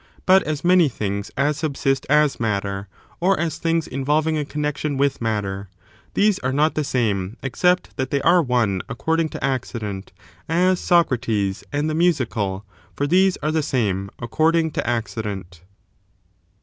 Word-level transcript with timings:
But 0.25 0.41
as 0.41 0.63
many 0.63 0.89
things 0.89 1.29
as 1.37 1.57
subsist 1.57 2.07
as 2.09 2.39
matter, 2.39 2.87
or 3.19 3.39
as 3.39 3.59
things 3.59 3.85
involving 3.87 4.35
a 4.35 4.43
connexion 4.43 4.97
with 4.97 5.21
matter, 5.21 5.69
these 6.15 6.39
are 6.39 6.51
not 6.51 6.73
the 6.73 6.83
same, 6.83 7.37
except 7.43 7.95
that 7.97 8.09
they 8.09 8.19
are 8.23 8.41
one 8.41 8.81
according 8.89 9.29
to 9.29 9.43
accident, 9.43 10.11
as 10.49 10.79
Socrates 10.79 11.63
and 11.71 11.87
the 11.87 11.93
musical, 11.93 12.65
for 12.95 13.05
these 13.05 13.37
are 13.43 13.51
the 13.51 13.61
same 13.61 14.09
according 14.17 14.71
to 14.71 14.89
accident. 14.89 15.61